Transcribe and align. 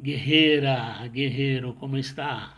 Guerreira, 0.00 1.04
guerreiro, 1.08 1.74
como 1.74 1.98
está? 1.98 2.56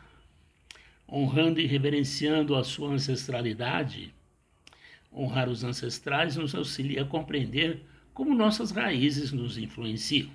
Honrando 1.11 1.59
e 1.59 1.65
reverenciando 1.65 2.55
a 2.55 2.63
sua 2.63 2.91
ancestralidade? 2.91 4.13
Honrar 5.11 5.49
os 5.49 5.65
ancestrais 5.65 6.37
nos 6.37 6.55
auxilia 6.55 7.01
a 7.01 7.07
compreender 7.07 7.83
como 8.13 8.35
nossas 8.35 8.73
raízes 8.73 9.33
nos 9.33 9.57
influenciam. 9.57 10.29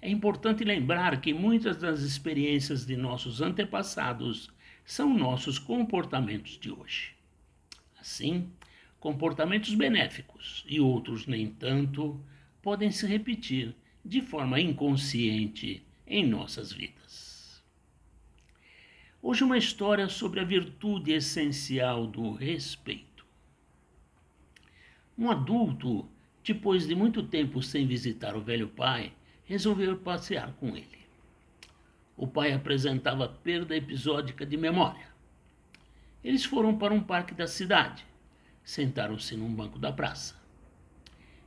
É 0.00 0.08
importante 0.08 0.62
lembrar 0.62 1.20
que 1.20 1.34
muitas 1.34 1.78
das 1.78 2.02
experiências 2.02 2.86
de 2.86 2.96
nossos 2.96 3.42
antepassados 3.42 4.52
são 4.84 5.12
nossos 5.12 5.58
comportamentos 5.58 6.60
de 6.60 6.70
hoje. 6.70 7.16
Assim, 8.00 8.48
comportamentos 9.00 9.74
benéficos 9.74 10.64
e 10.68 10.78
outros 10.78 11.26
nem 11.26 11.48
tanto 11.48 12.24
podem 12.62 12.92
se 12.92 13.04
repetir 13.04 13.74
de 14.04 14.22
forma 14.22 14.60
inconsciente 14.60 15.82
em 16.08 16.26
nossas 16.26 16.72
vidas. 16.72 17.62
Hoje, 19.20 19.44
uma 19.44 19.58
história 19.58 20.08
sobre 20.08 20.40
a 20.40 20.44
virtude 20.44 21.12
essencial 21.12 22.06
do 22.06 22.32
respeito. 22.32 23.26
Um 25.18 25.30
adulto, 25.30 26.08
depois 26.42 26.86
de 26.86 26.94
muito 26.94 27.22
tempo 27.22 27.62
sem 27.62 27.86
visitar 27.86 28.34
o 28.34 28.40
velho 28.40 28.68
pai, 28.68 29.12
resolveu 29.44 29.98
passear 29.98 30.54
com 30.54 30.68
ele. 30.74 30.98
O 32.16 32.26
pai 32.26 32.52
apresentava 32.52 33.28
perda 33.28 33.76
episódica 33.76 34.46
de 34.46 34.56
memória. 34.56 35.08
Eles 36.24 36.44
foram 36.44 36.78
para 36.78 36.94
um 36.94 37.02
parque 37.02 37.34
da 37.34 37.46
cidade. 37.46 38.04
Sentaram-se 38.64 39.36
num 39.36 39.54
banco 39.54 39.78
da 39.78 39.92
praça. 39.92 40.36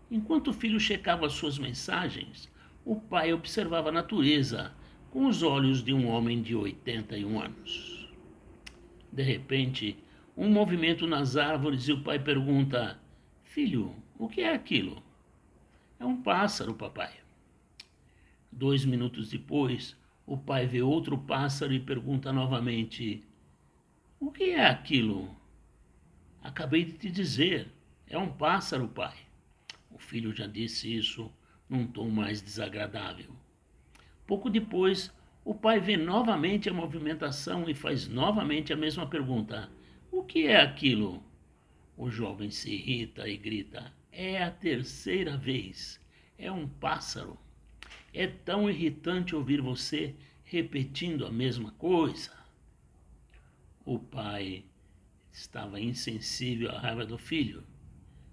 Enquanto 0.09 0.50
o 0.50 0.53
filho 0.53 0.80
checava 0.80 1.30
suas 1.30 1.58
mensagens, 1.58 2.51
o 2.85 2.95
pai 2.95 3.34
observava 3.34 3.90
a 3.90 3.91
natureza 3.91 4.73
com 5.12 5.27
os 5.27 5.44
olhos 5.44 5.84
de 5.84 5.94
um 5.94 6.08
homem 6.08 6.41
de 6.41 6.55
81 6.55 7.42
anos. 7.42 8.09
De 9.11 9.22
repente, 9.22 9.97
um 10.36 10.50
movimento 10.50 11.06
nas 11.06 11.36
árvores 11.36 11.88
e 11.88 11.91
o 11.91 12.02
pai 12.02 12.17
pergunta: 12.17 13.00
Filho, 13.44 13.95
o 14.17 14.28
que 14.28 14.41
é 14.41 14.53
aquilo? 14.53 15.03
É 16.00 16.06
um 16.06 16.22
pássaro, 16.22 16.73
papai. 16.73 17.14
Dois 18.52 18.86
minutos 18.86 19.30
depois, 19.30 19.95
o 20.25 20.38
pai 20.38 20.66
vê 20.66 20.81
outro 20.81 21.17
pássaro 21.17 21.73
e 21.73 21.80
pergunta 21.80 22.31
novamente: 22.31 23.23
O 24.19 24.31
que 24.31 24.52
é 24.52 24.66
aquilo? 24.66 25.36
Acabei 26.41 26.84
de 26.84 26.94
te 26.94 27.11
dizer, 27.11 27.72
é 28.08 28.17
um 28.17 28.31
pássaro, 28.31 28.88
pai. 28.88 29.16
O 29.91 30.00
filho 30.00 30.34
já 30.34 30.47
disse 30.47 30.95
isso 30.95 31.31
num 31.72 31.88
tom 31.88 32.09
mais 32.09 32.41
desagradável. 32.41 33.33
Pouco 34.27 34.50
depois, 34.50 35.09
o 35.45 35.55
pai 35.55 35.80
vê 35.80 35.95
novamente 35.95 36.69
a 36.69 36.73
movimentação 36.73 37.69
e 37.69 37.73
faz 37.73 38.09
novamente 38.09 38.73
a 38.73 38.75
mesma 38.75 39.08
pergunta: 39.08 39.72
O 40.11 40.22
que 40.22 40.47
é 40.47 40.59
aquilo? 40.59 41.23
O 41.95 42.11
jovem 42.11 42.52
se 42.52 42.73
irrita 42.73 43.28
e 43.28 43.38
grita: 43.38 43.94
É 44.11 44.44
a 44.44 44.52
terceira 44.52 45.38
vez. 45.38 45.97
É 46.38 46.52
um 46.52 46.67
pássaro. 46.67 47.38
É 48.13 48.28
tão 48.28 48.69
irritante 48.69 49.33
ouvir 49.33 49.61
você 49.61 50.13
repetindo 50.44 51.25
a 51.25 51.31
mesma 51.31 51.72
coisa. 51.72 52.33
O 53.85 53.97
pai 53.97 54.66
estava 55.31 55.80
insensível 55.80 56.69
à 56.72 56.80
raiva 56.80 57.06
do 57.06 57.17
filho 57.17 57.63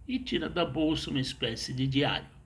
e 0.09 0.19
tira 0.19 0.49
da 0.49 0.65
bolsa 0.65 1.11
uma 1.11 1.21
espécie 1.21 1.73
de 1.73 1.87
diário 1.87 2.38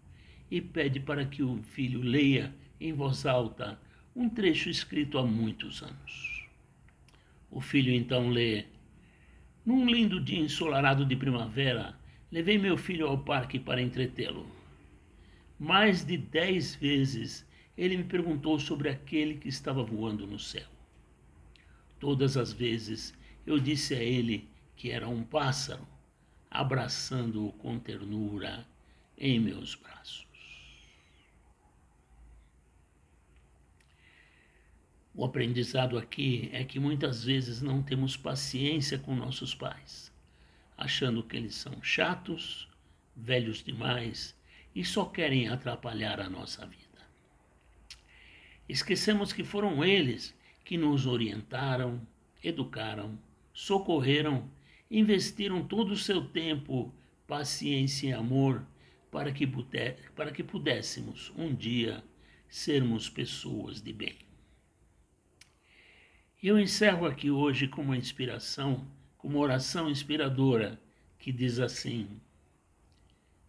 e 0.53 0.61
pede 0.61 1.01
para 1.01 1.25
que 1.25 1.43
o 1.43 1.63
filho 1.63 2.03
leia 2.03 2.55
em 2.79 2.93
voz 2.93 3.25
alta 3.25 3.81
um 4.15 4.29
trecho 4.29 4.69
escrito 4.69 5.17
há 5.17 5.25
muitos 5.25 5.83
anos. 5.83 6.47
O 7.51 7.59
filho 7.59 7.91
então 7.91 8.29
lê: 8.29 8.67
Num 9.65 9.87
lindo 9.87 10.21
dia 10.21 10.39
ensolarado 10.39 11.07
de 11.07 11.17
primavera, 11.17 11.99
levei 12.31 12.59
meu 12.59 12.77
filho 12.77 13.07
ao 13.07 13.17
parque 13.17 13.59
para 13.59 13.81
entretê-lo. 13.81 14.47
Mais 15.59 16.05
de 16.05 16.19
dez 16.19 16.75
vezes 16.75 17.49
ele 17.75 17.97
me 17.97 18.05
perguntou 18.05 18.59
sobre 18.59 18.91
aquele 18.91 19.37
que 19.37 19.49
estava 19.49 19.83
voando 19.83 20.27
no 20.27 20.39
céu. 20.39 20.69
Todas 21.99 22.37
as 22.37 22.53
vezes 22.53 23.15
eu 23.47 23.59
disse 23.59 23.95
a 23.95 24.03
ele 24.03 24.51
que 24.77 24.91
era 24.91 25.09
um 25.09 25.25
pássaro, 25.25 25.89
abraçando-o 26.51 27.55
com 27.55 27.79
ternura 27.79 28.67
em 29.17 29.41
meus 29.41 29.75
braços. 29.75 30.32
O 35.23 35.25
aprendizado 35.25 35.97
aqui 35.97 36.51
é 36.53 36.65
que 36.65 36.81
muitas 36.81 37.23
vezes 37.23 37.63
não 37.63 37.81
temos 37.81 38.17
paciência 38.17 38.99
com 38.99 39.15
nossos 39.15 39.55
pais, 39.55 40.13
achando 40.77 41.23
que 41.23 41.37
eles 41.37 41.55
são 41.55 41.81
chatos, 41.81 42.69
velhos 43.15 43.63
demais 43.63 44.37
e 44.75 44.85
só 44.85 45.05
querem 45.05 45.47
atrapalhar 45.47 46.19
a 46.19 46.29
nossa 46.29 46.67
vida. 46.67 47.07
Esquecemos 48.69 49.33
que 49.33 49.45
foram 49.45 49.85
eles 49.85 50.37
que 50.65 50.77
nos 50.77 51.07
orientaram, 51.07 52.05
educaram, 52.43 53.17
socorreram, 53.55 54.51
investiram 54.91 55.65
todo 55.65 55.93
o 55.93 55.97
seu 55.97 56.27
tempo, 56.27 56.93
paciência 57.29 58.09
e 58.09 58.13
amor 58.13 58.67
para 59.09 59.31
que, 59.31 59.49
para 60.17 60.33
que 60.33 60.43
pudéssemos 60.43 61.33
um 61.37 61.55
dia 61.55 62.03
sermos 62.49 63.09
pessoas 63.09 63.81
de 63.81 63.93
bem. 63.93 64.32
Eu 66.43 66.59
encerro 66.59 67.07
aqui 67.07 67.31
hoje 67.31 67.69
com 67.69 67.83
uma 67.83 67.97
inspiração, 67.97 68.85
com 69.17 69.29
uma 69.29 69.39
oração 69.39 69.89
inspiradora 69.89 70.77
que 71.17 71.31
diz 71.31 71.61
assim: 71.61 72.21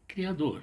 Criador, 0.08 0.62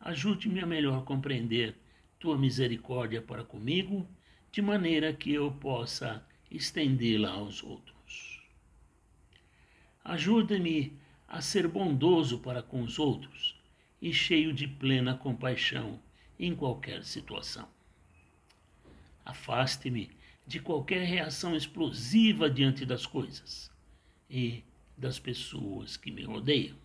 ajude-me 0.00 0.60
a 0.60 0.66
melhor 0.66 1.04
compreender 1.04 1.76
tua 2.18 2.38
misericórdia 2.38 3.20
para 3.20 3.44
comigo, 3.44 4.08
de 4.50 4.62
maneira 4.62 5.12
que 5.12 5.34
eu 5.34 5.52
possa 5.52 6.26
estendê-la 6.50 7.32
aos 7.32 7.62
outros. 7.62 8.42
Ajuda-me 10.02 10.98
a 11.28 11.42
ser 11.42 11.68
bondoso 11.68 12.38
para 12.38 12.62
com 12.62 12.82
os 12.82 12.98
outros 12.98 13.54
e 14.00 14.14
cheio 14.14 14.50
de 14.50 14.66
plena 14.66 15.14
compaixão 15.14 16.00
em 16.40 16.56
qualquer 16.56 17.04
situação. 17.04 17.68
Afaste-me 19.26 20.10
de 20.46 20.60
qualquer 20.60 21.02
reação 21.04 21.56
explosiva 21.56 22.50
diante 22.50 22.84
das 22.84 23.06
coisas 23.06 23.70
e 24.28 24.62
das 24.96 25.18
pessoas 25.18 25.96
que 25.96 26.10
me 26.10 26.22
rodeiam. 26.22 26.76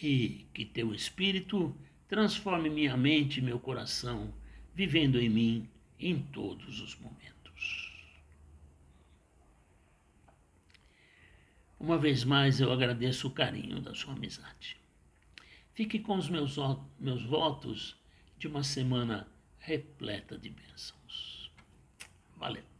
E 0.00 0.46
que 0.52 0.64
teu 0.64 0.94
Espírito 0.94 1.74
transforme 2.08 2.68
minha 2.68 2.96
mente 2.96 3.38
e 3.38 3.42
meu 3.42 3.58
coração, 3.58 4.32
vivendo 4.74 5.20
em 5.20 5.28
mim 5.28 5.70
em 5.98 6.20
todos 6.20 6.80
os 6.80 6.96
momentos. 6.96 7.92
Uma 11.78 11.98
vez 11.98 12.22
mais 12.22 12.60
eu 12.60 12.72
agradeço 12.72 13.26
o 13.26 13.30
carinho 13.30 13.80
da 13.80 13.94
sua 13.94 14.12
amizade. 14.12 14.76
Fique 15.74 15.98
com 15.98 16.16
os 16.16 16.28
meus, 16.28 16.56
meus 16.98 17.24
votos 17.24 17.96
de 18.38 18.46
uma 18.46 18.62
semana 18.62 19.26
repleta 19.58 20.36
de 20.36 20.50
bênçãos. 20.50 21.41
¿vale? 22.42 22.71